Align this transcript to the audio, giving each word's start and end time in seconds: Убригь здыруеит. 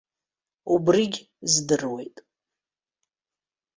Убригь 0.73 1.19
здыруеит. 1.51 2.17